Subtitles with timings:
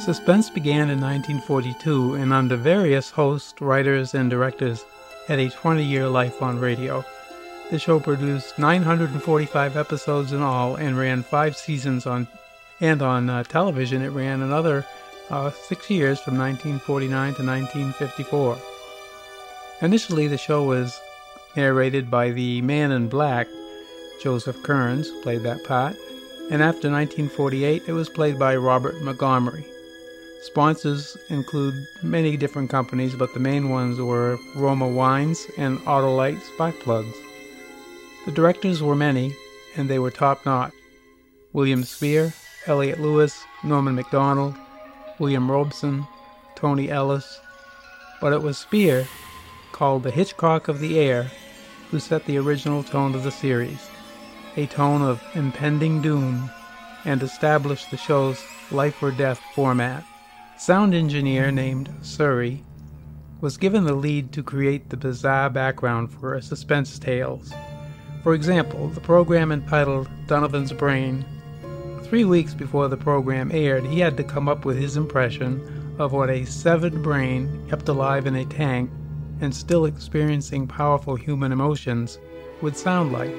[0.00, 4.82] Suspense began in 1942 and under various hosts, writers, and directors
[5.26, 7.04] had a 20 year life on radio.
[7.70, 12.26] The show produced 945 episodes in all and ran five seasons on,
[12.80, 14.86] and on uh, television it ran another
[15.28, 18.58] uh, six years from 1949 to 1954.
[19.82, 20.98] Initially, the show was
[21.56, 23.48] narrated by the Man in Black,
[24.22, 25.94] Joseph Kearns, played that part,
[26.50, 29.66] and after 1948, it was played by Robert Montgomery.
[30.42, 36.80] Sponsors include many different companies, but the main ones were Roma Wines and Autolite Spark
[36.80, 37.14] Plugs.
[38.24, 39.36] The directors were many,
[39.76, 40.72] and they were top notch.
[41.52, 42.32] William Spier,
[42.66, 44.56] Elliott Lewis, Norman Macdonnell,
[45.18, 46.06] William Robson,
[46.56, 47.38] Tony Ellis,
[48.22, 49.06] but it was Spier,
[49.72, 51.30] called the Hitchcock of the Air,
[51.90, 53.90] who set the original tone of the series,
[54.56, 56.50] a tone of impending doom,
[57.04, 60.02] and established the show's life or death format
[60.60, 62.62] sound engineer named Surrey
[63.40, 67.50] was given the lead to create the bizarre background for suspense tales.
[68.22, 71.24] For example, the program entitled Donovan's Brain.
[72.02, 76.12] Three weeks before the program aired, he had to come up with his impression of
[76.12, 78.90] what a severed brain kept alive in a tank
[79.40, 82.18] and still experiencing powerful human emotions
[82.60, 83.34] would sound like.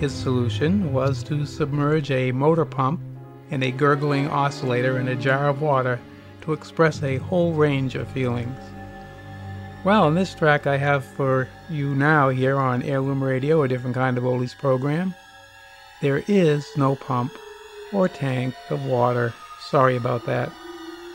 [0.00, 3.00] His solution was to submerge a motor pump
[3.50, 5.98] and a gurgling oscillator in a jar of water
[6.42, 8.58] to express a whole range of feelings.
[9.82, 13.96] Well, in this track I have for you now here on Heirloom Radio, a different
[13.96, 15.14] kind of oldies program,
[16.02, 17.32] there is no pump
[17.92, 19.32] or tank of water.
[19.68, 20.52] Sorry about that.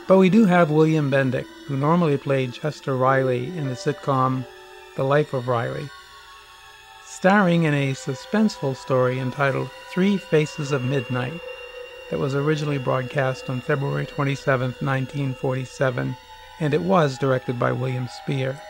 [0.08, 4.44] But we do have William Bendix, who normally played Chester Riley in the sitcom
[4.96, 5.88] The Life of Riley,
[7.04, 11.40] starring in a suspenseful story entitled Three Faces of Midnight
[12.10, 16.16] that was originally broadcast on February 27, 1947,
[16.60, 18.60] and it was directed by William Spier.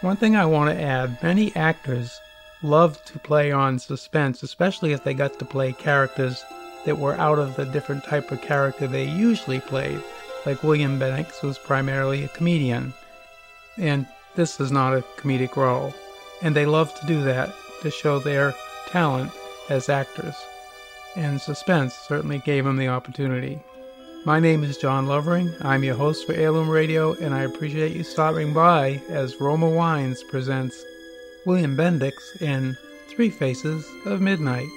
[0.00, 2.18] One thing I want to add many actors
[2.62, 6.42] loved to play on suspense, especially if they got to play characters
[6.86, 10.02] that were out of the different type of character they usually played,
[10.46, 12.94] like William Bendix was primarily a comedian,
[13.76, 15.92] and this is not a comedic role,
[16.40, 17.52] and they love to do that
[17.82, 18.54] to show their
[18.88, 19.30] talent
[19.68, 20.34] as actors
[21.16, 23.60] and suspense certainly gave him the opportunity.
[24.24, 25.52] My name is John Lovering.
[25.62, 30.22] I'm your host for Heirloom Radio, and I appreciate you stopping by as Roma Wines
[30.24, 30.84] presents
[31.46, 32.76] William Bendix in
[33.08, 34.68] Three Faces of Midnight.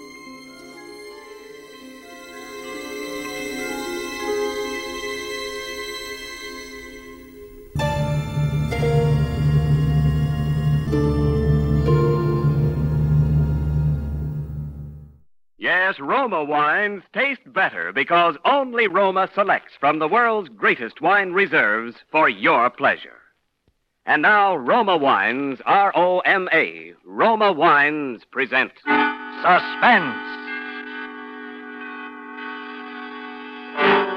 [15.76, 21.96] Yes, Roma wines taste better because only Roma selects from the world's greatest wine reserves
[22.12, 23.18] for your pleasure.
[24.06, 30.16] And now, Roma Wines, R O M A, Roma Wines present Suspense.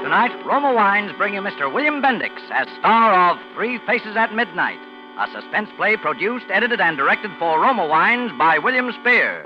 [0.03, 1.73] Tonight, Roma Wines bring you Mr.
[1.73, 4.77] William Bendix as star of Three Faces at Midnight,
[5.17, 9.41] a suspense play produced, edited, and directed for Roma Wines by William Spier.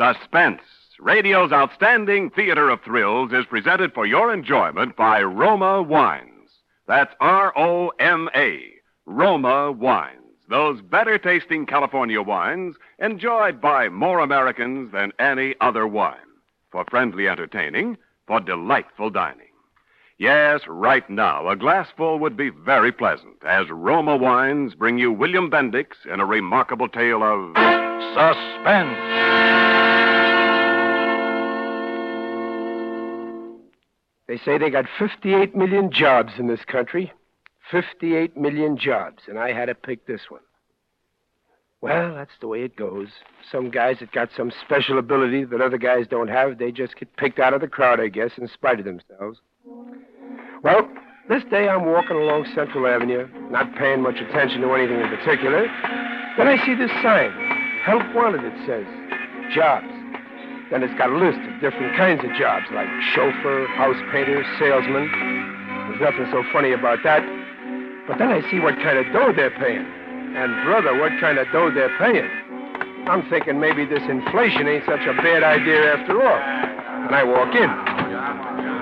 [0.00, 0.62] Suspense,
[0.98, 6.48] radio's outstanding theater of thrills, is presented for your enjoyment by Roma Wines.
[6.88, 8.62] That's R O M A,
[9.04, 10.16] Roma Wines.
[10.48, 16.16] Those better tasting California wines enjoyed by more Americans than any other wine.
[16.72, 19.48] For friendly entertaining, for delightful dining.
[20.16, 25.50] Yes, right now, a glassful would be very pleasant as Roma Wines bring you William
[25.50, 27.54] Bendix in a remarkable tale of
[28.14, 29.19] suspense.
[34.30, 37.12] They say they got 58 million jobs in this country.
[37.68, 40.42] 58 million jobs, and I had to pick this one.
[41.80, 43.08] Well, that's the way it goes.
[43.50, 47.16] Some guys that got some special ability that other guys don't have, they just get
[47.16, 49.40] picked out of the crowd, I guess, in spite of themselves.
[50.62, 50.88] Well,
[51.28, 55.62] this day I'm walking along Central Avenue, not paying much attention to anything in particular.
[56.38, 57.32] Then I see this sign,
[57.82, 58.86] Help Wanted, it says.
[59.52, 59.99] Jobs.
[60.70, 65.10] Then it's got a list of different kinds of jobs, like chauffeur, house painter, salesman.
[65.90, 67.26] There's nothing so funny about that.
[68.06, 69.84] But then I see what kind of dough they're paying.
[70.36, 72.30] And, brother, what kind of dough they're paying.
[73.10, 76.38] I'm thinking maybe this inflation ain't such a bad idea after all.
[76.38, 77.70] And I walk in.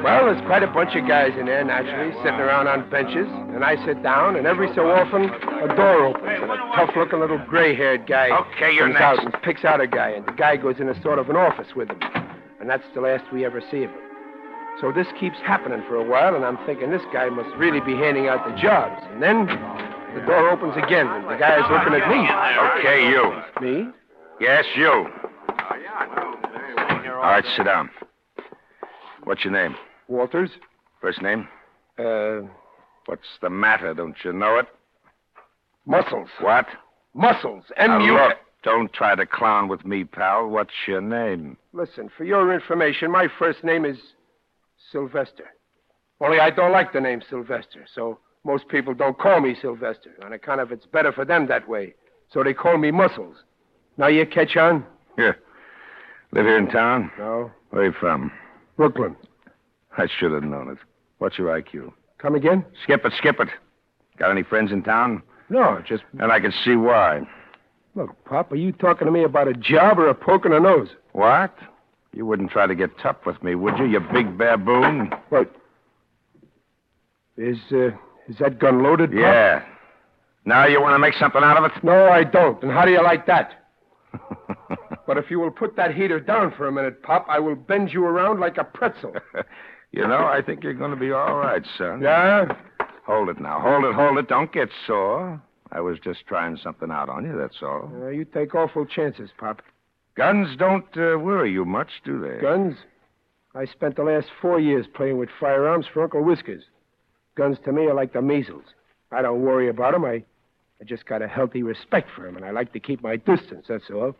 [0.02, 3.26] Well, there's quite a bunch of guys in there, naturally, sitting around on benches.
[3.54, 7.38] And I sit down, and every so often, a door opens, and a tough-looking little
[7.48, 9.02] gray-haired guy Okay, you're comes next.
[9.02, 11.36] out and picks out a guy, and the guy goes in a sort of an
[11.36, 11.98] office with him.
[12.02, 12.24] And
[12.60, 14.00] and that's the last we ever see of him.
[14.80, 17.94] So this keeps happening for a while, and I'm thinking this guy must really be
[17.94, 19.02] handing out the jobs.
[19.10, 19.46] And then
[20.14, 22.28] the door opens again, and the guy is looking at me.
[22.78, 23.32] Okay, you.
[23.60, 23.88] Me?
[24.40, 24.86] Yes, you.
[24.86, 25.08] Oh,
[27.14, 27.90] All right, sit down.
[29.24, 29.74] What's your name?
[30.08, 30.50] Walters?
[31.00, 31.48] First name?
[31.98, 32.40] Uh,
[33.06, 33.94] What's the matter?
[33.94, 34.66] Don't you know it?
[35.86, 36.28] Muscles.
[36.40, 36.66] What?
[37.14, 37.64] Muscles.
[37.78, 38.12] Now, M-U...
[38.12, 40.48] look, don't try to clown with me, pal.
[40.48, 41.56] What's your name?
[41.72, 43.96] Listen, for your information, my first name is
[44.92, 45.46] Sylvester.
[46.20, 50.10] Only I don't like the name Sylvester, so most people don't call me Sylvester.
[50.22, 51.94] On account of it's better for them that way.
[52.30, 53.36] So they call me Muscles.
[53.96, 54.84] Now you catch on?
[55.16, 55.38] Here.
[56.32, 57.10] Live here in town?
[57.18, 57.50] No.
[57.70, 58.30] Where you from?
[58.76, 59.16] Brooklyn.
[59.98, 60.78] I should have known it.
[61.18, 61.92] What's your IQ?
[62.18, 62.64] Come again?
[62.84, 63.48] Skip it, skip it.
[64.18, 65.22] Got any friends in town?
[65.50, 67.22] No, just And I can see why.
[67.94, 70.58] look, Pop, are you talking to me about a job or a poke in the
[70.58, 70.88] nose?
[71.12, 71.54] What?
[72.14, 75.10] You wouldn't try to get tough with me, would you, you big baboon?
[75.28, 75.54] What?
[77.36, 77.90] Is uh,
[78.28, 79.10] is that gun loaded?
[79.10, 79.20] Pop?
[79.20, 79.64] Yeah.
[80.44, 81.84] Now you want to make something out of it?
[81.84, 82.60] No, I don't.
[82.62, 83.52] And how do you like that?
[85.08, 87.94] But if you will put that heater down for a minute, Pop, I will bend
[87.94, 89.14] you around like a pretzel.
[89.92, 92.00] you know, I think you're going to be all right, son.
[92.02, 92.46] Yeah?
[93.06, 93.60] Hold it now.
[93.60, 94.28] Hold it, hold it.
[94.28, 95.40] Don't get sore.
[95.72, 97.90] I was just trying something out on you, that's all.
[98.02, 99.62] Uh, you take awful chances, Pop.
[100.14, 102.40] Guns don't uh, worry you much, do they?
[102.40, 102.76] Guns?
[103.54, 106.64] I spent the last four years playing with firearms for Uncle Whiskers.
[107.36, 108.64] Guns to me are like the measles.
[109.12, 110.04] I don't worry about 'em.
[110.04, 110.24] I,
[110.80, 113.66] I just got a healthy respect for 'em, and I like to keep my distance,
[113.68, 114.14] that's all.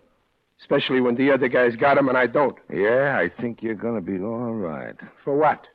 [0.61, 2.57] Especially when the other guy's got 'em and I don't.
[2.73, 4.97] Yeah, I think you're going to be all right.
[5.25, 5.67] For what?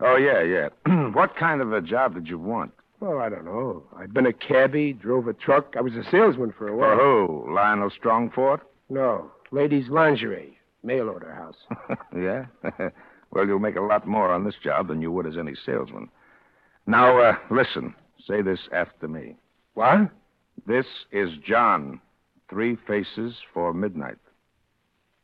[0.00, 0.68] Oh, yeah, yeah.
[1.12, 2.72] what kind of a job did you want?
[3.00, 3.82] Well, I don't know.
[3.96, 5.74] I've been a cabbie, drove a truck.
[5.76, 6.96] I was a salesman for a For while.
[6.96, 7.54] who?
[7.54, 8.60] Lionel Strongfort?
[8.88, 11.98] No, ladies' lingerie, mail order house.
[12.16, 12.46] yeah?
[13.30, 16.08] well, you'll make a lot more on this job than you would as any salesman.
[16.86, 17.94] Now, uh, listen.
[18.26, 19.36] Say this after me.
[19.74, 20.10] What?
[20.66, 22.00] This is John.
[22.48, 24.18] Three faces for midnight.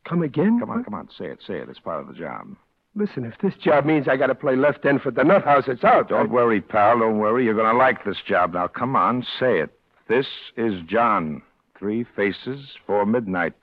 [0.07, 0.59] Come again?
[0.59, 1.09] Come on, come on.
[1.17, 1.69] Say it, say it.
[1.69, 2.55] It's part of the job.
[2.95, 5.63] Listen, if this job means I got to play left end for the nut house,
[5.67, 6.09] it's out.
[6.09, 6.99] Don't worry, pal.
[6.99, 7.45] Don't worry.
[7.45, 8.53] You're going to like this job.
[8.53, 9.25] Now, come on.
[9.39, 9.71] Say it.
[10.07, 10.27] This
[10.57, 11.41] is John.
[11.79, 13.55] Three faces for midnight.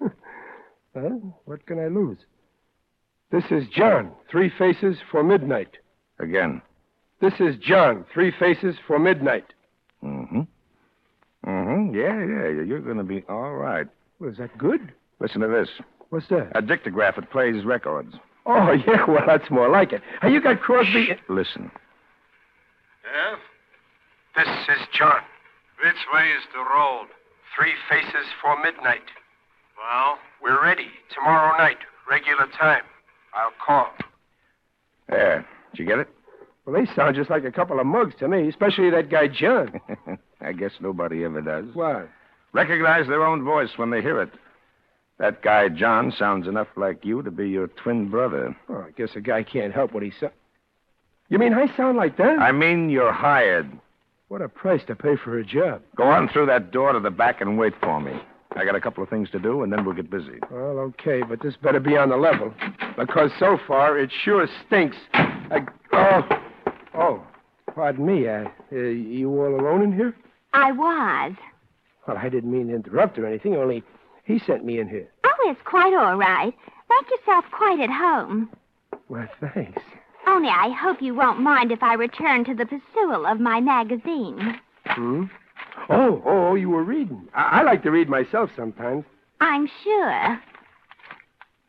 [0.92, 1.10] Huh?
[1.44, 2.18] What can I lose?
[3.30, 4.10] This is John.
[4.28, 5.76] Three faces for midnight.
[6.18, 6.60] Again.
[7.20, 8.04] This is John.
[8.12, 9.44] Three faces for midnight.
[10.02, 10.40] Mm-hmm.
[11.46, 11.94] Mm-hmm.
[11.94, 12.64] Yeah, yeah.
[12.66, 13.86] You're going to be all right.
[14.18, 14.92] Well, is that good?
[15.20, 15.68] Listen to this.
[16.10, 16.50] What's that?
[16.54, 17.18] A dictograph.
[17.18, 18.14] It plays records.
[18.46, 20.02] Oh, yeah, well, that's more like it.
[20.22, 21.10] Hey, you got Crosby.
[21.28, 21.70] Listen.
[23.04, 23.36] Yeah?
[24.36, 25.20] This is John.
[25.82, 27.06] Which way is the road?
[27.56, 29.00] Three faces for midnight.
[29.76, 30.88] Well, We're ready.
[31.14, 31.78] Tomorrow night.
[32.10, 32.82] Regular time.
[33.34, 33.88] I'll call.
[35.08, 35.46] There.
[35.72, 36.08] Did you get it?
[36.66, 39.80] Well, they sound just like a couple of mugs to me, especially that guy John.
[40.40, 41.66] I guess nobody ever does.
[41.74, 42.06] Why?
[42.52, 44.30] Recognize their own voice when they hear it.
[45.18, 48.56] That guy, John, sounds enough like you to be your twin brother.
[48.68, 50.30] Oh, I guess a guy can't help what he says.
[51.28, 52.38] You mean I sound like that?
[52.40, 53.70] I mean, you're hired.
[54.28, 55.82] What a price to pay for a job.
[55.96, 58.12] Go on through that door to the back and wait for me.
[58.56, 60.38] I got a couple of things to do, and then we'll get busy.
[60.50, 62.52] Well, okay, but this better be on the level.
[62.98, 64.96] Because so far, it sure stinks.
[65.12, 66.22] I, oh,
[66.94, 67.22] oh,
[67.74, 68.26] pardon me.
[68.26, 70.14] Uh, uh, you all alone in here?
[70.52, 71.32] I was.
[72.06, 73.82] Well, I didn't mean to interrupt or anything, only
[74.24, 75.08] he sent me in here.
[75.24, 76.54] Oh, it's quite all right.
[76.88, 78.50] Make yourself quite at home.
[79.08, 79.82] Well, thanks.
[80.26, 84.60] Only I hope you won't mind if I return to the pursuit of my magazine.
[84.86, 85.24] Hmm?
[85.88, 87.28] Oh, oh, you were reading.
[87.34, 89.04] I, I like to read myself sometimes.
[89.40, 90.42] I'm sure.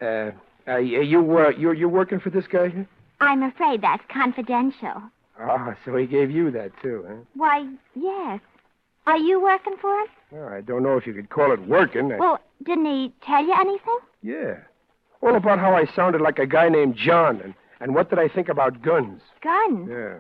[0.02, 0.32] Uh,
[0.68, 2.88] uh, you, uh, you're, you're working for this guy here?
[3.20, 5.02] I'm afraid that's confidential.
[5.40, 7.16] Ah, so he gave you that, too, huh?
[7.36, 8.42] Why, yes.
[9.08, 10.08] Are you working for him?
[10.32, 12.12] Well, I don't know if you could call it working.
[12.12, 13.98] I- Well, didn't he tell you anything?
[14.22, 14.58] Yeah.
[15.22, 18.28] All about how I sounded like a guy named John, and, and what did I
[18.28, 19.22] think about guns.
[19.42, 19.90] Guns.
[19.90, 20.18] Yeah.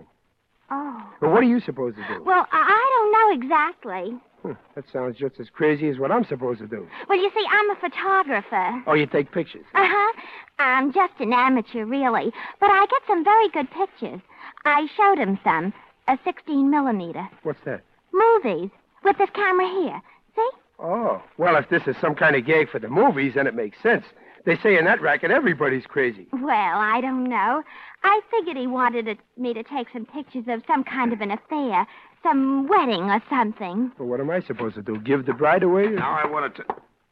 [0.70, 1.04] Oh.
[1.22, 2.24] Well, what are you supposed to do?
[2.24, 3.12] Well, I I don't
[3.42, 4.18] know exactly.
[4.42, 6.88] Hmm, that sounds just as crazy as what I'm supposed to do.
[7.08, 8.84] Well, you see, I'm a photographer.
[8.88, 9.66] Oh, you take pictures.
[9.76, 10.22] Uh huh.
[10.60, 12.32] I'm just an amateur, really.
[12.60, 14.22] But I get some very good pictures.
[14.66, 15.74] I showed him some.
[16.08, 17.28] A 16 millimeter.
[17.44, 17.82] What's that?
[18.14, 18.70] Movies.
[19.04, 20.02] With this camera here.
[20.36, 20.50] See?
[20.80, 23.82] Oh, well, if this is some kind of gag for the movies, then it makes
[23.82, 24.06] sense.
[24.46, 26.28] They say in that racket everybody's crazy.
[26.34, 27.64] Well, I don't know.
[28.04, 31.32] I figured he wanted it, me to take some pictures of some kind of an
[31.32, 31.86] affair.
[32.24, 33.92] Some wedding or something.
[33.98, 35.00] Well, what am I supposed to do?
[35.00, 35.88] Give the bride away?
[35.88, 36.64] Now I wanted to.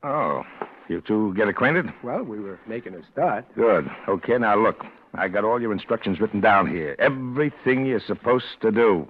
[0.03, 0.43] Oh,
[0.87, 1.87] You two get acquainted?
[2.03, 3.45] Well, we were making a start.
[3.55, 3.89] Good.
[4.07, 4.83] Okay, now look.
[5.15, 6.95] I got all your instructions written down here.
[6.99, 9.07] Everything you're supposed to do.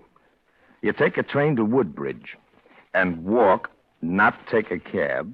[0.82, 2.38] You take a train to Woodbridge
[2.94, 3.70] and walk,
[4.02, 5.32] not take a cab.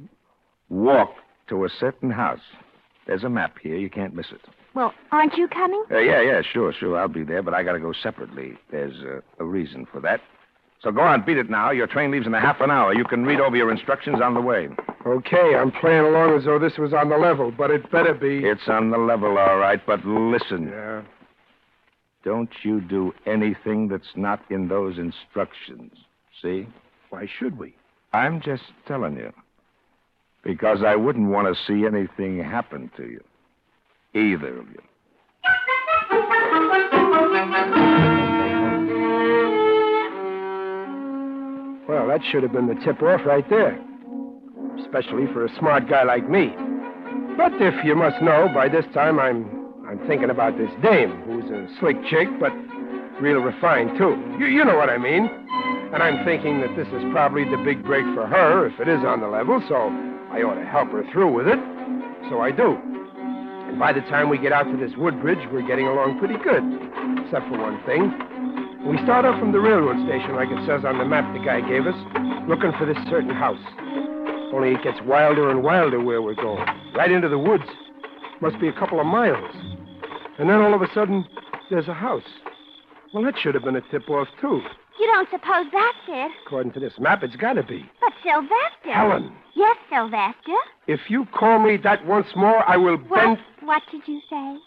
[0.70, 1.14] Walk
[1.50, 2.40] to a certain house.
[3.08, 3.78] There's a map here.
[3.78, 4.42] You can't miss it.
[4.74, 5.84] Well, aren't you coming?
[5.90, 7.00] Uh, yeah, yeah, sure, sure.
[7.00, 8.58] I'll be there, but I got to go separately.
[8.72, 10.22] There's uh, a reason for that.
[10.82, 11.72] So go on, beat it now.
[11.72, 12.94] Your train leaves in a half an hour.
[12.94, 14.68] You can read over your instructions on the way.
[15.06, 18.40] Okay, I'm playing along as though this was on the level, but it better be.
[18.40, 20.68] It's on the level, all right, but listen.
[20.68, 21.02] Yeah.
[22.26, 25.92] Don't you do anything that's not in those instructions.
[26.42, 26.68] See?
[27.12, 27.76] Why should we?
[28.14, 29.32] I'm just telling you.
[30.44, 33.24] Because I wouldn't want to see anything happen to you.
[34.16, 34.82] Either of you.
[41.88, 43.80] Well, that should have been the tip off right there.
[44.80, 46.48] Especially for a smart guy like me.
[47.38, 51.46] But if you must know, by this time I'm I'm thinking about this dame, who's
[51.52, 52.52] a slick chick, but
[53.22, 54.18] real refined too.
[54.40, 55.30] You you know what I mean.
[55.94, 59.00] And I'm thinking that this is probably the big break for her, if it is
[59.06, 59.76] on the level, so
[60.34, 61.60] I ought to help her through with it.
[62.30, 62.76] So I do.
[63.70, 66.64] And by the time we get out to this Woodbridge, we're getting along pretty good.
[67.24, 68.12] Except for one thing.
[68.90, 71.62] We start off from the railroad station, like it says on the map the guy
[71.62, 71.98] gave us,
[72.50, 73.62] looking for this certain house.
[74.54, 76.66] Only it gets wilder and wilder where we're going.
[76.94, 77.66] Right into the woods.
[78.42, 79.75] Must be a couple of miles.
[80.38, 81.26] And then all of a sudden,
[81.70, 82.24] there's a house.
[83.14, 84.62] Well, that should have been a tip off, too.
[85.00, 86.32] You don't suppose that's it?
[86.46, 87.86] According to this map, it's got to be.
[88.02, 88.92] But Sylvester.
[88.94, 90.56] Helen, Yes, Sylvester.
[90.88, 93.20] if you call me that once more, I will What?
[93.22, 93.38] bend.
[93.62, 94.58] What did you say?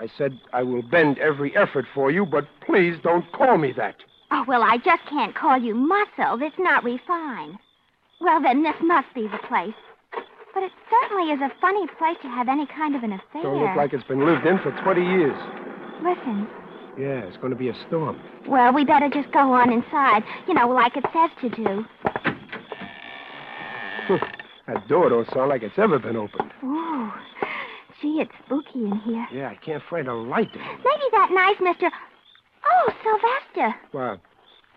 [0.00, 3.96] I said I will bend every effort for you, but please don't call me that.
[4.30, 6.40] Oh, well, I just can't call you muscle.
[6.42, 7.58] It's not refined.
[8.20, 9.74] Well, then, this must be the place.
[10.54, 13.42] But it certainly is a funny place to have any kind of an affair.
[13.42, 15.36] Don't look like it's been lived in for 20 years.
[16.02, 16.48] Listen.
[16.98, 18.20] Yeah, it's going to be a storm.
[18.48, 20.24] Well, we better just go on inside.
[20.48, 21.84] You know, like it says to do.
[24.66, 26.50] that door don't sound like it's ever been opened.
[26.64, 27.12] Ooh.
[28.00, 29.26] Gee, it's spooky in here.
[29.32, 30.48] Yeah, I can't find a light.
[30.54, 31.90] Maybe that nice Mr.
[32.70, 33.74] Oh, Sylvester.
[33.92, 34.18] Well,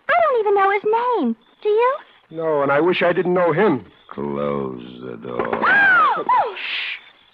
[0.08, 1.36] I don't even know his name.
[1.62, 1.96] Do you?
[2.30, 3.84] no, and I wish I didn't know him.
[4.12, 5.64] Close the door.
[5.66, 6.24] Oh!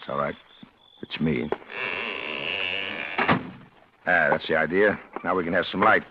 [0.00, 0.34] It's all right.
[1.02, 1.50] It's me.
[4.06, 4.98] Ah, that's the idea.
[5.24, 6.04] Now we can have some light.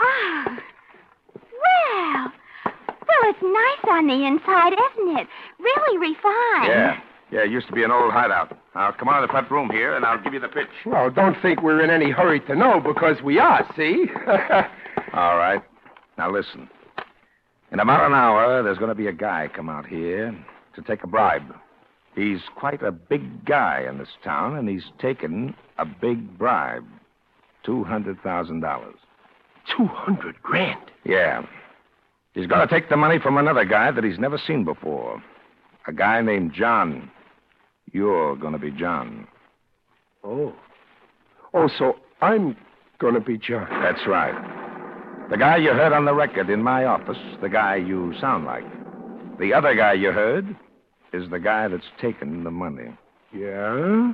[0.00, 0.58] Ah.
[1.34, 2.32] Well.
[2.64, 5.26] Well, it's nice on the inside, isn't it?
[5.58, 6.68] Really refined.
[6.68, 7.00] Yeah.
[7.30, 8.56] Yeah, it used to be an old hideout.
[8.74, 10.68] Now, come on to the front room here, and I'll give you the pitch.
[10.86, 14.06] Well, don't think we're in any hurry to know, because we are, see?
[15.12, 15.60] All right.
[16.16, 16.70] Now, listen.
[17.70, 20.34] In about an hour, there's going to be a guy come out here
[20.74, 21.54] to take a bribe.
[22.14, 26.84] He's quite a big guy in this town, and he's taken a big bribe
[27.66, 28.92] $200,000.
[29.76, 30.80] 200 grand.
[31.04, 31.42] Yeah.
[32.32, 35.22] He's going to take the money from another guy that he's never seen before.
[35.86, 37.10] A guy named John.
[37.92, 39.26] You're going to be John.
[40.24, 40.54] Oh.
[41.52, 42.56] Oh, so I'm
[42.98, 43.68] going to be John.
[43.82, 44.67] That's right.
[45.30, 48.64] The guy you heard on the record in my office, the guy you sound like.
[49.38, 50.56] The other guy you heard
[51.12, 52.90] is the guy that's taken the money.
[53.32, 54.12] Yeah?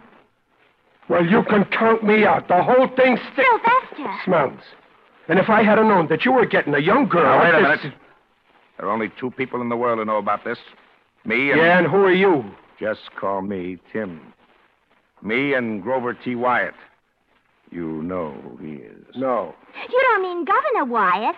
[1.08, 2.48] Well, you can count me out.
[2.48, 3.48] The whole thing sticks.
[3.96, 4.14] Sylvester.
[4.24, 4.60] Smells.
[5.28, 7.22] And if I had have known that you were getting a young girl.
[7.38, 7.98] Now, wait a this- minute.
[8.78, 10.58] There are only two people in the world who know about this.
[11.24, 11.60] Me and.
[11.60, 12.44] Yeah, and who are you?
[12.80, 14.20] Just call me Tim.
[15.22, 16.34] Me and Grover T.
[16.34, 16.74] Wyatt.
[17.74, 19.04] You know who he is.
[19.16, 19.52] No.
[19.90, 21.34] You don't mean Governor Wyatt?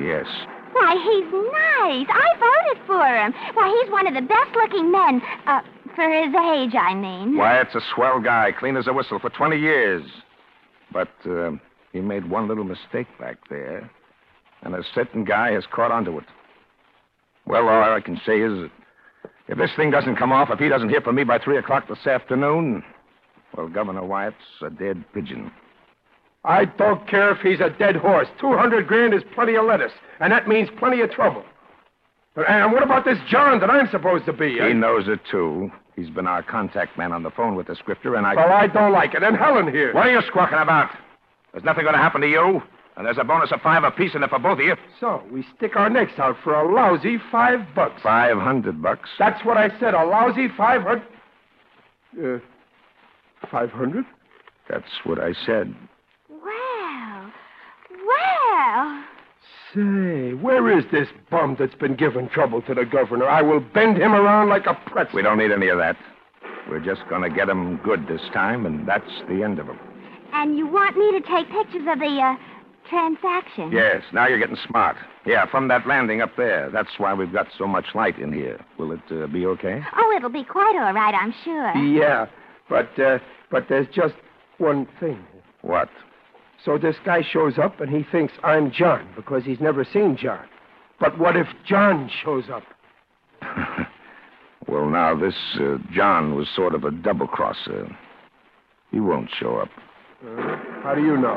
[0.00, 0.26] Yes.
[0.72, 2.06] Why, he's nice.
[2.08, 3.34] I voted for him.
[3.52, 5.20] Why, he's one of the best looking men.
[5.46, 5.60] Uh,
[5.94, 7.36] for his age, I mean.
[7.36, 10.02] Wyatt's a swell guy, clean as a whistle for 20 years.
[10.90, 11.50] But uh,
[11.92, 13.90] he made one little mistake back there,
[14.62, 16.24] and a certain guy has caught onto it.
[17.46, 18.70] Well, all I can say is that
[19.48, 21.88] if this thing doesn't come off, if he doesn't hear from me by 3 o'clock
[21.88, 22.82] this afternoon,
[23.56, 25.50] well, Governor Wyatt's a dead pigeon.
[26.44, 28.26] I don't care if he's a dead horse.
[28.40, 31.44] 200 grand is plenty of lettuce, and that means plenty of trouble.
[32.34, 34.54] But, and what about this John that I'm supposed to be?
[34.58, 35.70] He knows it, too.
[35.94, 38.34] He's been our contact man on the phone with the scripter, and I.
[38.34, 39.22] Well, I don't like it.
[39.22, 39.94] And Helen here.
[39.94, 40.90] What are you squawking about?
[41.52, 42.62] There's nothing going to happen to you,
[42.96, 44.74] and there's a bonus of five apiece in it for both of you.
[44.98, 48.00] So, we stick our necks out for a lousy five bucks.
[48.02, 49.10] Five hundred bucks.
[49.18, 51.06] That's what I said, a lousy five hundred.
[52.18, 52.38] Uh,
[53.50, 54.04] five hundred?
[54.68, 55.74] That's what I said.
[56.28, 57.32] Well,
[58.06, 59.04] well.
[59.74, 63.26] Say, where is this bum that's been giving trouble to the governor?
[63.28, 65.16] I will bend him around like a pretzel.
[65.16, 65.96] We don't need any of that.
[66.68, 69.78] We're just going to get him good this time, and that's the end of him.
[70.32, 72.36] And you want me to take pictures of the uh,
[72.88, 73.72] transaction?
[73.72, 74.96] Yes, now you're getting smart.
[75.26, 76.70] Yeah, from that landing up there.
[76.70, 78.60] That's why we've got so much light in here.
[78.78, 79.82] Will it uh, be okay?
[79.96, 81.76] Oh, it'll be quite all right, I'm sure.
[81.76, 82.26] Yeah,
[82.72, 83.18] but uh,
[83.50, 84.14] but there's just
[84.56, 85.22] one thing.
[85.60, 85.90] What?
[86.64, 90.46] So this guy shows up and he thinks I'm John because he's never seen John.
[90.98, 92.62] But what if John shows up?
[94.68, 97.94] well, now, this uh, John was sort of a double crosser.
[98.90, 99.68] He won't show up.
[100.24, 101.36] Uh, how do you know?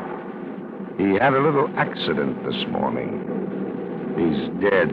[0.97, 3.23] He had a little accident this morning.
[4.15, 4.91] He's dead.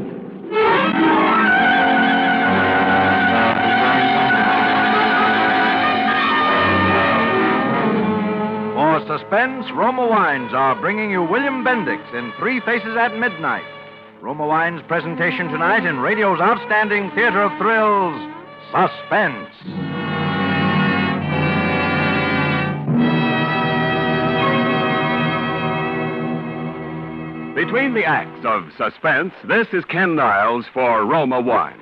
[9.06, 13.64] Suspense, Roma Wines are bringing you William Bendix in Three Faces at Midnight.
[14.20, 18.14] Roma Wines' presentation tonight in radio's outstanding theater of thrills,
[18.70, 19.48] Suspense.
[27.56, 31.78] Between the acts of suspense, this is Ken Niles for Roma Wines.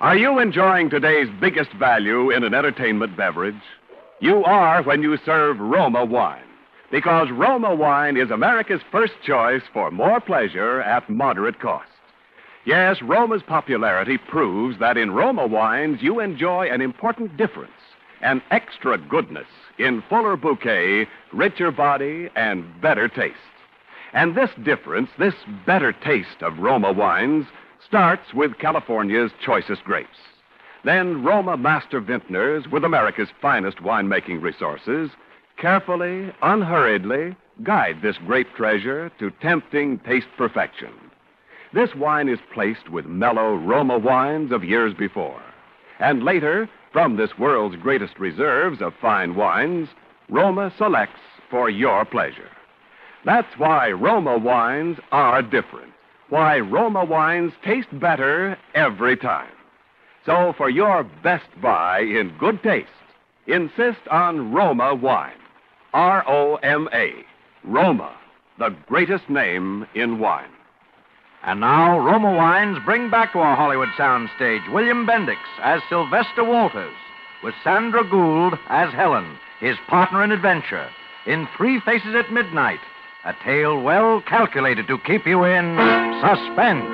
[0.00, 3.54] Are you enjoying today's biggest value in an entertainment beverage?
[4.20, 6.44] You are when you serve Roma wine,
[6.90, 11.90] because Roma wine is America's first choice for more pleasure at moderate cost.
[12.64, 17.72] Yes, Roma's popularity proves that in Roma wines you enjoy an important difference,
[18.22, 23.36] an extra goodness in fuller bouquet, richer body, and better taste.
[24.12, 25.34] And this difference, this
[25.66, 27.46] better taste of Roma wines,
[27.84, 30.16] starts with California's choicest grapes.
[30.84, 35.10] Then Roma master vintners, with America's finest winemaking resources,
[35.56, 40.92] carefully, unhurriedly guide this grape treasure to tempting taste perfection.
[41.72, 45.42] This wine is placed with mellow Roma wines of years before.
[46.00, 49.88] And later, from this world's greatest reserves of fine wines,
[50.28, 51.20] Roma selects
[51.50, 52.50] for your pleasure.
[53.24, 55.92] That's why Roma wines are different.
[56.28, 59.50] Why Roma wines taste better every time.
[60.26, 62.88] So, for your best buy in good taste,
[63.46, 65.32] insist on Roma wine.
[65.92, 67.12] R O M A.
[67.62, 68.12] Roma,
[68.58, 70.50] the greatest name in wine.
[71.44, 76.94] And now, Roma Wines bring back to our Hollywood soundstage William Bendix as Sylvester Walters,
[77.42, 80.88] with Sandra Gould as Helen, his partner in adventure,
[81.26, 82.80] in Three Faces at Midnight,
[83.24, 85.76] a tale well calculated to keep you in
[86.22, 86.84] suspense.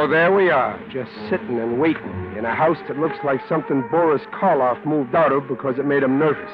[0.00, 3.84] So there we are, just sitting and waiting in a house that looks like something
[3.90, 6.50] Boris Karloff moved out of because it made him nervous.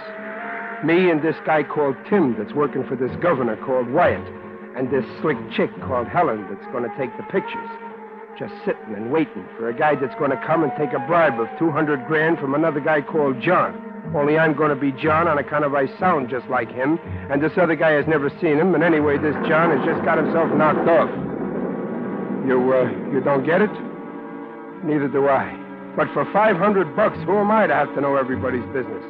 [0.85, 4.27] Me and this guy called Tim that's working for this governor called Wyatt,
[4.77, 7.71] and this slick chick called Helen that's going to take the pictures.
[8.37, 11.39] Just sitting and waiting for a guy that's going to come and take a bribe
[11.39, 13.79] of 200 grand from another guy called John.
[14.13, 16.99] Only I'm going to be John on account of I sound just like him,
[17.31, 20.19] and this other guy has never seen him, and anyway, this John has just got
[20.19, 21.36] himself knocked off.
[22.47, 23.75] You, uh, you don't get it?
[24.85, 25.51] Neither do I.
[25.97, 29.03] But for 500 bucks, who am I to have to know everybody's business?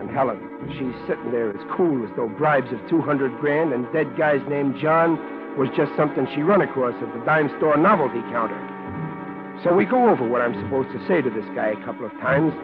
[0.00, 0.40] And Helen,
[0.72, 4.80] she's sitting there as cool as though bribes of 200 grand and dead guys named
[4.80, 5.20] John
[5.58, 8.56] was just something she run across at the dime store novelty counter.
[9.62, 12.12] So we go over what I'm supposed to say to this guy a couple of
[12.24, 12.54] times,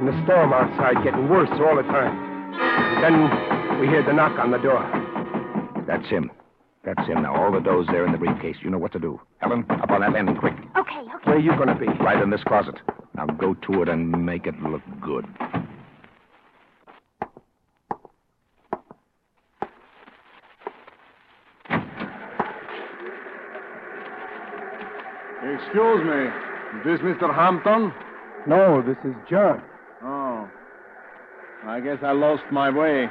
[0.00, 2.12] and the storm outside getting worse all the time.
[2.12, 4.84] And then we hear the knock on the door.
[5.86, 6.30] That's him.
[6.84, 7.22] That's him.
[7.22, 8.56] Now, all the dough's there in the briefcase.
[8.60, 9.18] You know what to do.
[9.38, 10.54] Helen, up on that landing quick.
[10.76, 11.24] Okay, okay.
[11.24, 11.86] Where are you going to be?
[11.86, 12.74] Right in this closet.
[13.14, 15.24] Now, go to it and make it look good.
[25.42, 26.24] Excuse me.
[26.80, 27.34] Is this Mr.
[27.34, 27.92] Hampton?
[28.46, 29.62] No, this is John.
[30.02, 30.48] Oh.
[31.64, 33.08] I guess I lost my way.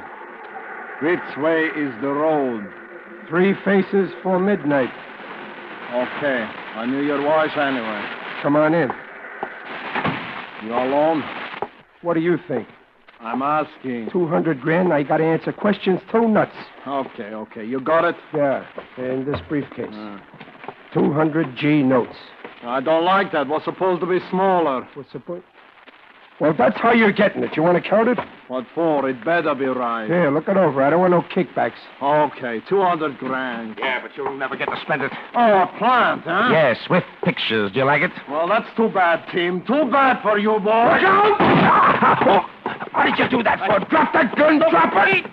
[1.02, 2.70] Which way is the road?
[3.28, 4.90] Three faces for midnight.
[5.92, 6.44] Okay.
[6.76, 8.04] I knew your voice anyway.
[8.42, 8.90] Come on in.
[10.64, 11.22] You all alone?
[12.02, 12.68] What do you think?
[13.20, 14.10] I'm asking.
[14.10, 16.54] 200 grand, I got to answer questions too nuts.
[16.86, 17.64] Okay, okay.
[17.64, 18.16] You got it?
[18.34, 18.66] Yeah,
[18.98, 19.94] in this briefcase.
[19.94, 20.18] Uh,
[20.92, 22.16] 200 G notes.
[22.62, 23.48] I don't like that.
[23.48, 24.86] What's supposed to be smaller?
[24.94, 25.44] What's point?
[26.40, 27.56] Well, that's how you're getting it.
[27.56, 28.18] You want to count it?
[28.48, 29.08] What for?
[29.08, 30.06] It better be right.
[30.06, 30.82] Here, look it over.
[30.82, 31.72] I don't want no kickbacks.
[32.02, 33.76] Okay, 200 grand.
[33.78, 35.10] Yeah, but you'll never get to spend it.
[35.34, 36.50] Oh, a plant, huh?
[36.52, 37.72] Yes, with pictures.
[37.72, 38.10] Do you like it?
[38.28, 39.62] Well, that's too bad, Tim.
[39.64, 40.60] Too bad for you, boy.
[40.60, 42.50] Look out!
[42.92, 43.78] What did you do that for?
[43.88, 44.58] Drop that gun!
[44.58, 45.24] Drop it!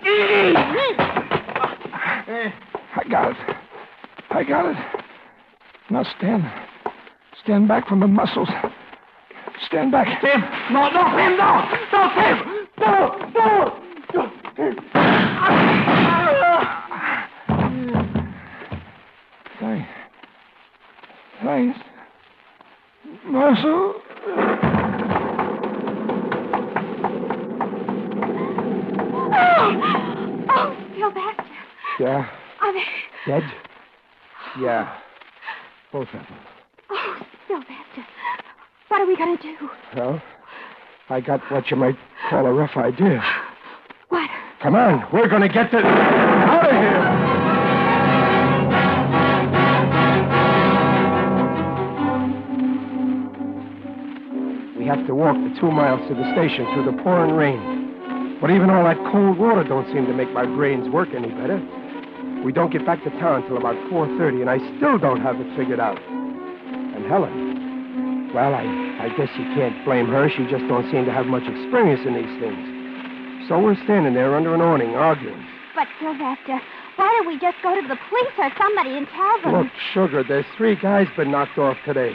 [2.96, 3.36] I got it.
[4.30, 4.76] I got it.
[5.90, 6.50] Now stand.
[7.42, 8.48] Stand back from the muscles.
[9.66, 10.20] Stand back.
[10.22, 10.40] Tim!
[10.72, 11.68] No, no, Tim, no!
[11.92, 12.51] No, Tim!
[12.84, 13.82] Oh, oh.
[14.16, 14.32] Oh.
[38.88, 39.70] What are we going to do?
[39.96, 40.22] Well,
[41.12, 41.98] I got what you might
[42.30, 43.22] call a rough idea.
[44.08, 44.30] What?
[44.62, 45.06] Come on.
[45.12, 45.76] We're going to get the...
[45.76, 47.02] out of here.
[54.78, 58.38] We have to walk the two miles to the station through the pouring rain.
[58.40, 61.60] But even all that cold water don't seem to make my brains work any better.
[62.42, 65.56] We don't get back to town till about 4.30, and I still don't have it
[65.58, 66.00] figured out.
[66.00, 70.30] And Helen, well, I, I guess you can't blame her.
[70.30, 73.48] She just don't seem to have much experience in these things.
[73.48, 75.44] So we're standing there under an awning arguing.
[75.74, 76.62] But, Sylvester,
[76.94, 79.64] why don't we just go to the police or somebody and tell them?
[79.64, 82.14] Look, Sugar, there's three guys been knocked off today.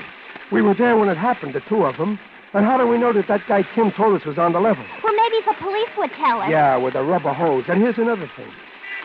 [0.50, 2.18] We were there when it happened, the two of them.
[2.54, 4.86] And how do we know that that guy Tim told us was on the level?
[5.04, 6.48] Well, maybe the police would tell us.
[6.50, 7.66] Yeah, with a rubber hose.
[7.68, 8.48] And here's another thing.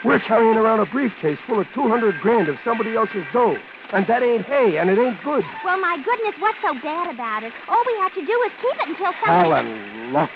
[0.04, 3.56] We're carrying around a briefcase full of 200 grand of somebody else's dough.
[3.92, 5.44] And that ain't hay, and it ain't good.
[5.64, 7.52] Well, my goodness, what's so bad about it?
[7.68, 9.68] All we have to do is keep it until somebody...
[9.68, 10.30] Helen, look.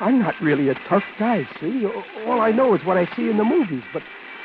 [0.00, 1.86] I'm not really a tough guy, see?
[2.26, 3.84] All I know is what I see in the movies.
[3.92, 4.02] But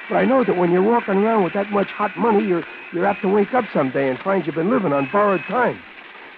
[0.10, 3.08] but I know that when you're walking around with that much hot money, you're, you're
[3.08, 5.82] apt to wake up someday and find you've been living on borrowed time.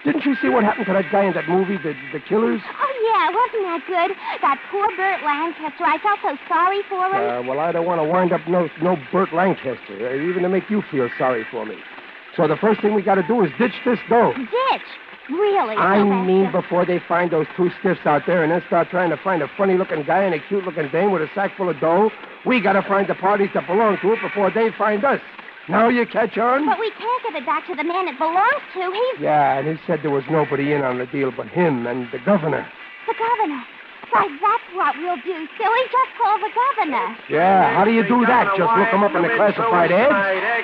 [0.04, 2.62] Didn't you see what happened to that guy in that movie, The, the Killers?
[2.64, 2.87] Oh,
[3.18, 4.16] yeah, wasn't that good?
[4.42, 5.84] That poor Burt Lancaster.
[5.84, 7.18] I felt so sorry for him.
[7.18, 10.48] Uh, well, I don't want to wind up no, no Burt Lancaster, uh, even to
[10.48, 11.76] make you feel sorry for me.
[12.36, 14.32] So the first thing we got to do is ditch this dough.
[14.36, 14.88] Ditch?
[15.30, 16.24] Really, I Sylvester?
[16.24, 19.42] mean before they find those two stiffs out there and then start trying to find
[19.42, 22.10] a funny-looking guy and a cute-looking dame with a sack full of dough.
[22.46, 25.20] We got to find the parties that belong to it before they find us.
[25.68, 26.64] Now you catch on?
[26.64, 28.90] But we can't give it back to the man it belongs to.
[28.90, 32.10] He's Yeah, and he said there was nobody in on the deal but him and
[32.10, 32.66] the governor.
[33.08, 33.64] The governor.
[34.08, 35.82] Why, that's what we'll do, silly.
[35.92, 37.12] Just call the governor.
[37.28, 38.56] Yeah, how do you do that?
[38.56, 40.08] Just look him up in the classified ads?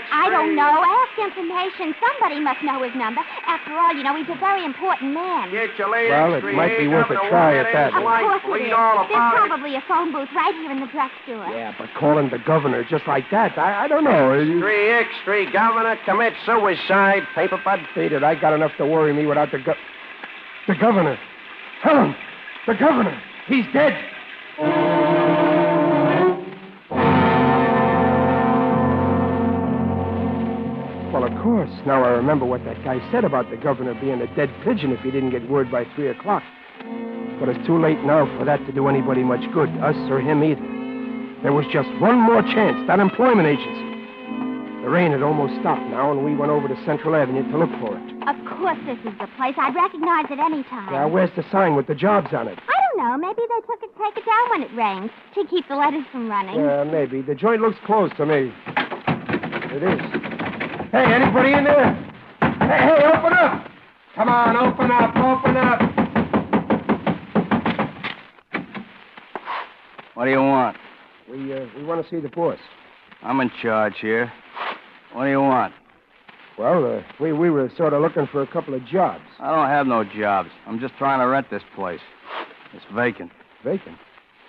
[0.09, 0.81] I don't know.
[0.81, 1.93] Ask information.
[2.01, 3.21] Somebody must know his number.
[3.45, 5.53] After all, you know, he's a very important man.
[5.53, 7.93] Well, it might be worth a try at that.
[7.93, 8.73] Of course it is.
[9.13, 11.45] There's probably a phone booth right here in the drugstore.
[11.53, 14.41] Yeah, but calling the governor just like that, I, I don't know.
[14.41, 17.81] Three X3, Governor, commit suicide, paper bud.
[17.95, 18.25] Beat it.
[18.25, 19.77] I got enough to worry me without the go-
[20.67, 21.19] the governor.
[21.83, 22.17] Helen,
[22.67, 23.21] the governor.
[23.47, 23.93] He's dead.
[31.13, 31.71] Well, of course.
[31.87, 35.01] Now I remember what that guy said about the governor being a dead pigeon if
[35.01, 36.43] he didn't get word by three o'clock.
[37.39, 40.43] But it's too late now for that to do anybody much good, us or him
[40.43, 41.43] either.
[41.43, 43.94] There was just one more chance, that employment agency.
[44.85, 47.71] The rain had almost stopped now, and we went over to Central Avenue to look
[47.81, 48.05] for it.
[48.29, 49.55] Of course this is the place.
[49.57, 50.93] I'd recognize it any time.
[50.93, 52.59] Now, where's the sign with the jobs on it?
[52.69, 53.17] I don't know.
[53.17, 56.29] Maybe they took it, take it down when it rains to keep the letters from
[56.29, 56.61] running.
[56.61, 57.23] Yeah, maybe.
[57.23, 58.53] The joint looks closed to me.
[59.73, 60.01] It is.
[60.93, 61.95] Hey, anybody in there?
[62.61, 63.67] Hey, hey, open up!
[64.17, 65.81] Come on, open up, open up.
[70.13, 70.77] What do you want?
[71.31, 72.59] We uh, we want to see the boss.
[73.23, 74.31] I'm in charge here.
[75.15, 75.73] What do you want?
[76.59, 79.23] Well, uh, we we were sort of looking for a couple of jobs.
[79.39, 80.51] I don't have no jobs.
[80.67, 82.01] I'm just trying to rent this place.
[82.75, 83.31] It's vacant.
[83.65, 83.97] Vacant.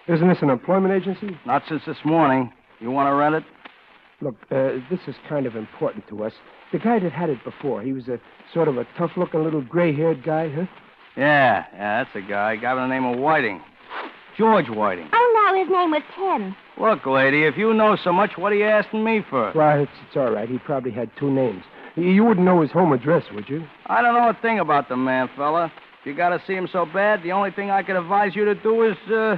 [0.08, 1.38] Isn't this an employment agency?
[1.46, 2.52] Not since this morning.
[2.80, 3.44] You want to rent it?
[4.22, 6.34] Look, uh, this is kind of important to us.
[6.72, 8.20] The guy that had it before, he was a
[8.54, 10.66] sort of a tough-looking little gray-haired guy, huh?
[11.16, 12.54] Yeah, yeah, that's a guy.
[12.54, 13.62] A guy by the name of Whiting.
[14.38, 15.10] George Whiting.
[15.48, 16.56] Oh, his name was Tim.
[16.82, 19.52] Look, lady, if you know so much, what are you asking me for?
[19.54, 20.50] Well, it's, it's all right.
[20.50, 21.64] He probably had two names.
[21.96, 23.66] You you wouldn't know his home address, would you?
[23.86, 25.72] I don't know a thing about the man, fella.
[26.02, 28.44] If you got to see him so bad, the only thing I could advise you
[28.46, 29.38] to do is, uh,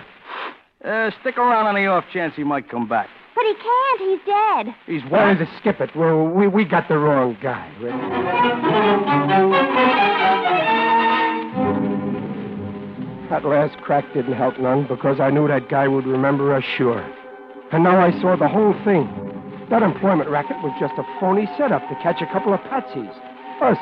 [0.85, 3.09] uh, stick around on the off chance he might come back.
[3.35, 3.99] But he can't.
[3.99, 4.75] He's dead.
[4.87, 5.95] He's Why to skip it?
[5.95, 7.71] Well, we, we got the wrong guy.
[7.79, 7.93] Rick.
[13.29, 17.03] That last crack didn't help none because I knew that guy would remember us sure.
[17.73, 19.03] And now I saw the whole thing.
[19.69, 23.11] That employment racket was just a phony setup to catch a couple of patsies.
[23.61, 23.77] Us.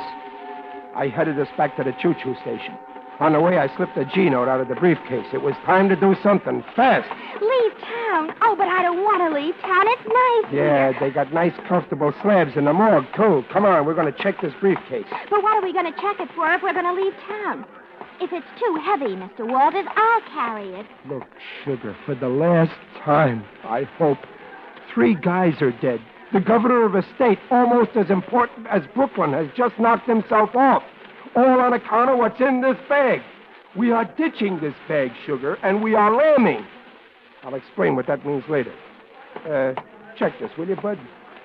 [0.96, 2.74] I headed us back to the choo-choo station.
[3.20, 5.28] On the way, I slipped a G note out of the briefcase.
[5.32, 7.08] It was time to do something fast.
[7.40, 8.34] Leave town?
[8.42, 9.86] Oh, but I don't want to leave town.
[9.88, 10.54] It's nice.
[10.54, 10.98] Yeah, here.
[11.00, 13.46] they got nice, comfortable slabs in the morgue, too.
[13.54, 15.06] Come on, we're going to check this briefcase.
[15.30, 17.66] But what are we going to check it for if we're going to leave town?
[18.22, 19.50] If it's too heavy, Mr.
[19.50, 20.86] Walters, I'll carry it.
[21.08, 21.24] Look,
[21.64, 22.72] Sugar, for the last
[23.04, 24.20] time, I hope.
[24.94, 26.00] Three guys are dead.
[26.32, 30.84] The governor of a state, almost as important as Brooklyn, has just knocked himself off.
[31.36, 33.22] All on account of what's in this bag.
[33.76, 36.66] We are ditching this bag, Sugar, and we are lambing.
[37.44, 38.74] I'll explain what that means later.
[39.46, 39.74] Uh,
[40.18, 40.98] check this, will you, Bud?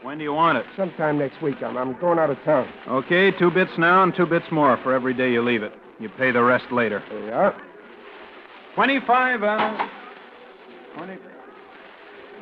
[0.02, 0.64] When do you want it?
[0.76, 1.56] Sometime next week.
[1.62, 2.72] I'm, I'm going out of town.
[2.88, 5.72] Okay, two bits now and two bits more for every day you leave it.
[6.00, 7.02] You pay the rest later.
[7.10, 7.54] There you are.
[8.74, 9.88] 25, uh.
[10.96, 11.18] 20.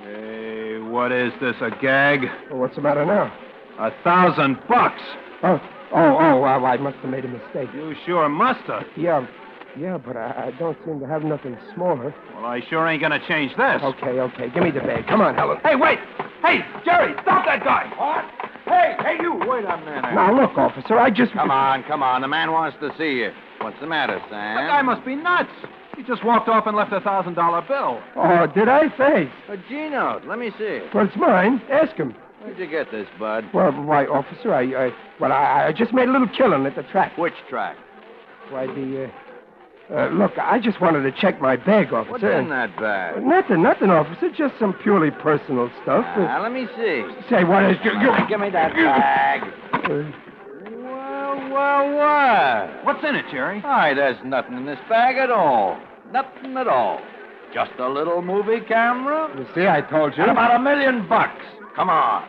[0.04, 2.20] Hey, what is this, a gag?
[2.50, 3.36] Well, what's the matter now?
[3.80, 5.02] A thousand bucks.
[5.42, 5.60] Oh,
[5.92, 7.68] oh, oh, well, I must have made a mistake.
[7.74, 8.84] You sure must have.
[8.96, 9.26] Yeah,
[9.76, 12.14] yeah, but I, I don't seem to have nothing smaller.
[12.34, 13.82] Well, I sure ain't gonna change this.
[13.82, 14.50] Okay, okay.
[14.50, 15.06] Give me the bag.
[15.08, 15.58] Come on, Helen.
[15.64, 15.98] Hey, wait!
[16.42, 17.92] Hey, Jerry, stop that guy!
[17.96, 18.37] What?
[18.68, 19.34] Hey, hey, you!
[19.34, 20.02] Wait a minute.
[20.14, 21.32] Now, look, officer, I just...
[21.32, 22.20] Come on, come on.
[22.20, 23.30] The man wants to see you.
[23.60, 24.56] What's the matter, Sam?
[24.56, 25.50] That guy must be nuts.
[25.96, 28.00] He just walked off and left a thousand dollar bill.
[28.14, 29.28] Oh, did I say?
[29.48, 30.22] A G note.
[30.26, 30.94] Let me see it.
[30.94, 31.60] Well, it's mine.
[31.70, 32.14] Ask him.
[32.40, 33.46] Where'd you get this, bud?
[33.52, 36.84] Well, why, officer, I, I well, I, I just made a little killing at the
[36.84, 37.18] track.
[37.18, 37.76] Which track?
[38.50, 39.10] Why, the, uh,
[39.94, 42.12] uh, look, I just wanted to check my bag, officer.
[42.12, 43.22] What's in that bag?
[43.24, 44.30] Nothing, nothing, officer.
[44.36, 46.04] Just some purely personal stuff.
[46.16, 47.04] Uh, Ah, let me see.
[47.30, 47.76] say, what is...
[47.84, 48.12] You, you...
[48.28, 49.42] Give me that bag.
[49.72, 50.12] Uh,
[50.82, 52.84] Well, well, what?
[52.84, 53.60] What's in it, Jerry?
[53.60, 55.78] Why, there's nothing in this bag at all.
[56.12, 57.00] Nothing at all.
[57.54, 59.30] Just a little movie camera.
[59.38, 60.22] you see, I told you.
[60.22, 61.44] And about a million bucks.
[61.74, 62.24] Come on.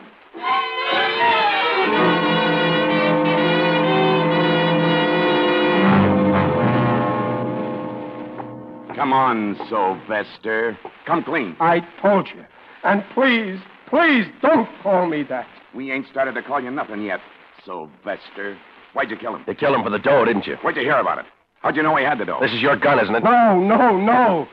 [9.00, 10.78] Come on, Sylvester.
[11.06, 11.56] Come clean.
[11.58, 12.44] I told you.
[12.84, 13.58] And please,
[13.88, 15.46] please don't call me that.
[15.74, 17.18] We ain't started to call you nothing yet,
[17.64, 18.58] Sylvester.
[18.92, 19.44] Why'd you kill him?
[19.48, 20.56] You killed him for the dough, didn't you?
[20.56, 21.24] Where'd you hear about it?
[21.62, 22.40] How'd you know he had the dough?
[22.42, 23.24] This is your gun, isn't it?
[23.24, 24.46] No, no, no.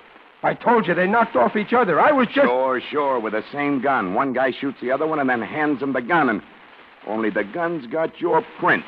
[0.44, 2.00] I told you they knocked off each other.
[2.00, 2.48] I was just.
[2.48, 4.14] Sure, sure, with the same gun.
[4.14, 6.42] One guy shoots the other one and then hands him the gun, and
[7.06, 8.88] only the gun's got your prints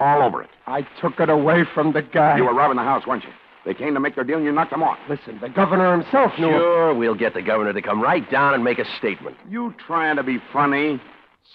[0.00, 0.50] all over it.
[0.66, 2.36] I took it away from the guy.
[2.36, 3.30] You were robbing the house, weren't you?
[3.68, 4.96] They came to make their deal and you knocked them off.
[5.10, 6.48] Listen, the governor himself knew.
[6.48, 9.36] Sure, we'll get the governor to come right down and make a statement.
[9.46, 10.98] You trying to be funny,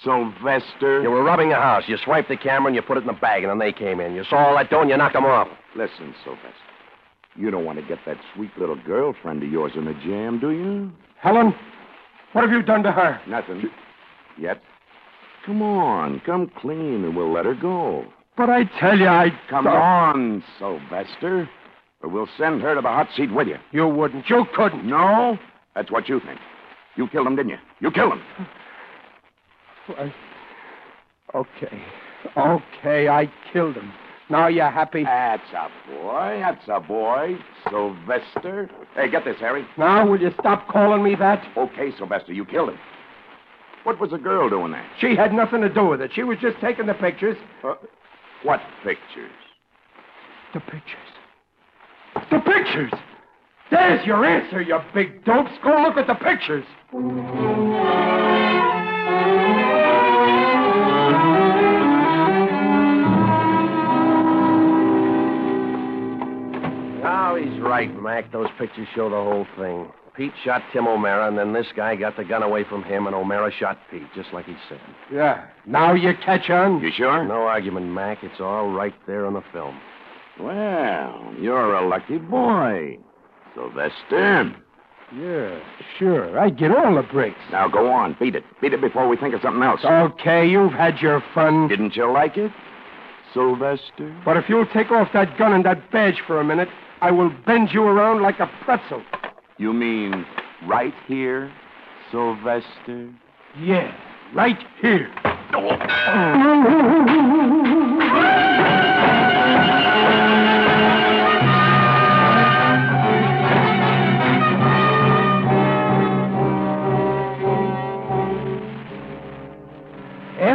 [0.04, 1.02] Sylvester?
[1.02, 1.86] You were robbing a house.
[1.88, 4.00] You swiped the camera and you put it in the bag, and then they came
[4.00, 4.14] in.
[4.14, 5.48] You saw all that dough and you knocked them off.
[5.76, 6.54] Listen, Sylvester.
[7.36, 10.52] You don't want to get that sweet little girlfriend of yours in a jam, do
[10.52, 10.92] you?
[11.20, 11.56] Helen,
[12.34, 13.20] what have you done to her?
[13.28, 13.64] Nothing.
[14.38, 14.62] Yet.
[15.48, 18.06] Come on, come clean, and we'll let her go.
[18.38, 19.32] But I tell you, I.
[19.50, 21.50] Come on, Sylvester.
[22.04, 23.58] We'll send her to the hot seat with you.
[23.72, 24.30] You wouldn't.
[24.30, 24.86] You couldn't.
[24.86, 25.38] No?
[25.74, 26.40] That's what you think.
[26.96, 27.58] You killed him, didn't you?
[27.80, 28.22] You killed him.
[29.98, 30.14] I...
[31.34, 31.84] Okay.
[32.38, 33.92] Okay, I killed him.
[34.30, 35.04] Now you're happy?
[35.04, 36.40] That's a boy.
[36.40, 37.38] That's a boy.
[37.70, 38.70] Sylvester.
[38.96, 39.66] Hey, get this, Harry.
[39.78, 41.46] Now will you stop calling me that?
[41.58, 42.80] Okay, Sylvester, you killed him.
[43.84, 44.86] What was the girl doing there?
[45.00, 46.12] She had nothing to do with it.
[46.14, 47.38] She was just taking the pictures.
[47.64, 47.76] Uh,
[48.44, 49.32] what pictures?
[50.54, 51.14] The pictures.
[52.32, 52.92] The pictures!
[53.72, 55.52] There's your answer, you big dopes.
[55.64, 56.66] Go look at the pictures.
[67.06, 68.32] Oh, he's right, Mac.
[68.32, 69.92] Those pictures show the whole thing.
[70.16, 73.16] Pete shot Tim O'Mara, and then this guy got the gun away from him, and
[73.16, 74.80] O'Mara shot Pete, just like he said.
[75.12, 75.48] Yeah.
[75.66, 76.80] Now you catch on?
[76.82, 77.26] You sure?
[77.26, 78.24] No argument, Mac.
[78.24, 79.80] It's all right there on the film.
[80.40, 82.98] Well, you're a lucky boy.
[83.56, 84.56] Sylvester.
[85.16, 85.60] Yeah,
[86.00, 86.40] sure.
[86.40, 87.38] I get all the breaks.
[87.52, 88.18] Now go on.
[88.20, 88.44] Beat it.
[88.62, 89.82] Beat it before we think of something else.
[89.86, 91.68] Okay, you've had your fun.
[91.68, 92.52] Didn't you like it?
[93.34, 94.16] Sylvester?
[94.26, 96.70] But if you'll take off that gun and that badge for a minute,
[97.02, 99.04] I will bend you around like a pretzel.
[99.58, 100.26] You mean
[100.66, 101.52] right here,
[102.12, 103.14] Sylvester?
[103.60, 103.96] Yeah,
[104.34, 105.14] right here.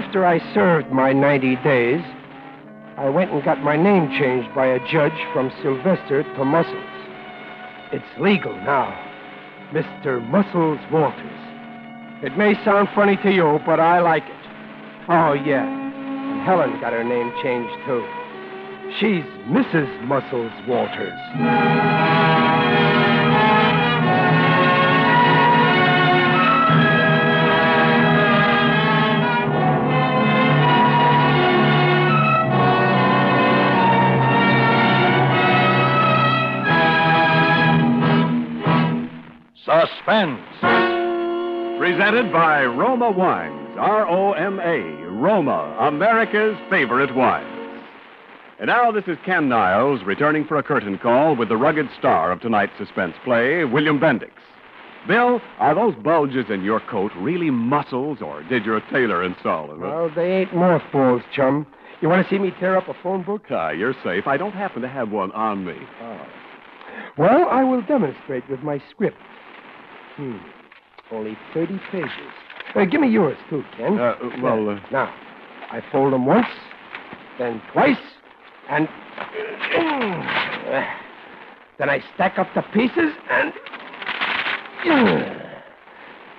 [0.09, 2.03] After I served my 90 days,
[2.97, 6.75] I went and got my name changed by a judge from Sylvester to Muscles.
[7.93, 8.89] It's legal now.
[9.71, 10.27] Mr.
[10.31, 12.25] Muscles Walters.
[12.25, 15.11] It may sound funny to you, but I like it.
[15.11, 15.69] Oh, yeah.
[15.69, 18.03] And Helen got her name changed, too.
[18.99, 20.07] She's Mrs.
[20.07, 21.13] Muscles Walters.
[39.69, 40.41] Suspense.
[41.79, 47.83] Presented by Roma Wines, R O M A, Roma, America's favorite wines.
[48.59, 52.33] And now this is Ken Niles returning for a curtain call with the rugged star
[52.33, 54.31] of tonight's suspense play, William Bendix.
[55.07, 59.83] Bill, are those bulges in your coat really muscles, or did your tailor install them?
[59.83, 61.67] Well, they ain't mothballs, chum.
[62.01, 63.43] You want to see me tear up a phone book?
[63.51, 64.27] Ah, you're safe.
[64.27, 65.77] I don't happen to have one on me.
[66.01, 66.27] Oh.
[67.19, 69.19] Well, I will demonstrate with my script.
[70.19, 70.37] Hmm.
[71.13, 72.11] Only 30 pages.
[72.75, 73.97] Uh, give me yours, too, Ken.
[73.99, 74.81] Uh, well, uh...
[74.91, 75.15] Now,
[75.71, 76.49] I fold them once,
[77.39, 77.97] then twice,
[78.69, 78.89] and.
[81.79, 83.53] then I stack up the pieces and.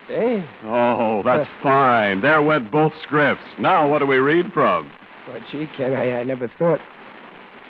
[0.07, 0.43] Hey.
[0.63, 2.21] Oh, that's fine.
[2.21, 3.43] There went both scripts.
[3.59, 4.91] Now, what do we read from?
[5.27, 6.79] Well, gee, Ken, I, I never thought.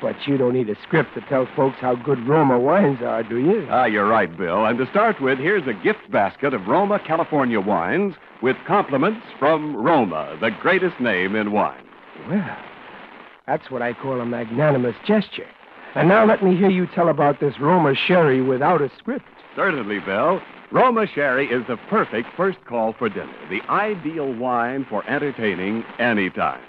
[0.01, 3.37] But you don't need a script to tell folks how good Roma wines are, do
[3.37, 3.67] you?
[3.69, 4.65] Ah, you're right, Bill.
[4.65, 9.75] And to start with, here's a gift basket of Roma California wines with compliments from
[9.75, 11.83] Roma, the greatest name in wine.
[12.29, 12.57] Well,
[13.45, 15.47] that's what I call a magnanimous gesture.
[15.95, 19.25] And now let me hear you tell about this Roma sherry without a script.
[19.55, 20.39] Certainly, Bill.
[20.71, 26.29] Roma Sherry is the perfect first call for dinner, the ideal wine for entertaining any
[26.29, 26.61] time.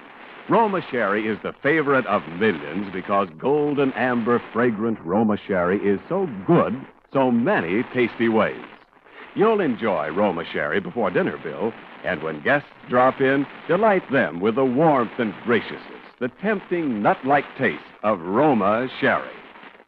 [0.49, 6.29] Roma Sherry is the favorite of millions because golden amber fragrant Roma Sherry is so
[6.47, 6.75] good
[7.13, 8.65] so many tasty ways.
[9.35, 11.73] You'll enjoy Roma Sherry before dinner, Bill,
[12.05, 15.81] and when guests drop in, delight them with the warmth and graciousness,
[16.21, 19.31] the tempting nut-like taste of Roma Sherry.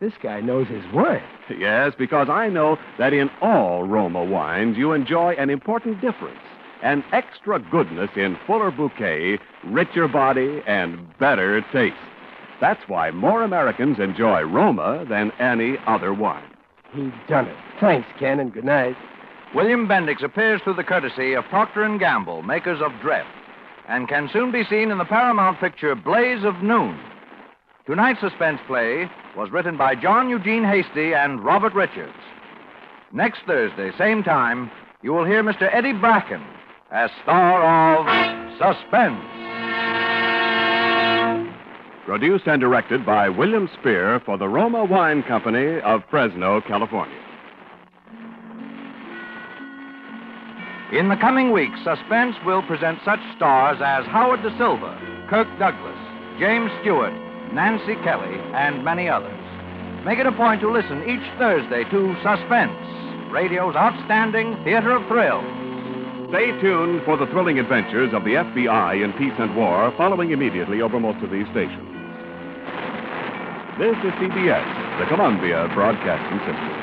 [0.01, 1.23] This guy knows his wine.
[1.57, 6.38] Yes, because I know that in all Roma wines you enjoy an important difference
[6.83, 11.97] an extra goodness in fuller bouquet, richer body, and better taste.
[12.61, 16.51] That's why more Americans enjoy Roma than any other wine.
[16.92, 17.57] He done it.
[17.81, 18.97] Thanks, Ken, and good night.
[19.55, 23.27] William Bendix appears through the courtesy of Procter & Gamble, makers of Dreft,
[23.88, 26.99] and can soon be seen in the Paramount picture Blaze of Noon.
[27.87, 32.12] Tonight's suspense play was written by John Eugene Hasty and Robert Richards.
[33.12, 34.71] Next Thursday, same time,
[35.03, 35.68] you will hear Mr.
[35.75, 36.42] Eddie Bracken
[36.93, 38.07] as star of
[38.59, 39.25] Suspense.
[42.05, 47.17] Produced and directed by William Spier for the Roma Wine Company of Fresno, California.
[50.93, 55.01] In the coming weeks, Suspense will present such stars as Howard Da Silva,
[55.31, 55.97] Kirk Douglas,
[56.39, 57.15] James Stewart,
[57.55, 59.33] Nancy Kelly, and many others.
[60.05, 62.77] Make it a point to listen each Thursday to Suspense,
[63.33, 65.62] radio's outstanding theater of thrills.
[66.33, 70.81] Stay tuned for the thrilling adventures of the FBI in peace and war, following immediately
[70.81, 71.92] over most of these stations.
[73.77, 74.64] This is CBS,
[74.99, 76.82] the Columbia Broadcasting System.